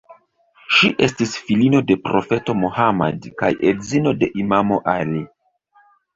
Ŝi 0.77 0.87
estis 1.07 1.35
filino 1.49 1.81
de 1.91 1.97
profeto 2.07 2.57
Mohammad 2.63 3.29
kaj 3.43 3.53
edzino 3.75 4.17
de 4.25 4.33
imamo 4.47 4.83
Ali. 4.97 5.25